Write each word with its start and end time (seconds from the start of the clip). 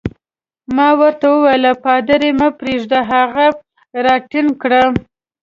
ما 0.75 0.89
ورته 0.99 1.25
وویل: 1.31 1.65
پادري 1.83 2.31
مه 2.39 2.49
پرېږده، 2.59 2.99
هغه 3.11 3.45
راټینګ 4.05 4.49
کړه. 4.61 4.83